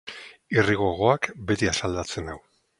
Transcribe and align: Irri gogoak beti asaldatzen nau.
Irri 0.55 0.77
gogoak 0.79 1.29
beti 1.53 1.71
asaldatzen 1.75 2.29
nau. 2.33 2.43